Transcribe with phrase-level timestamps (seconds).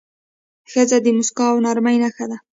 [0.71, 2.37] ښځه د موسکا او نرمۍ نښه ده.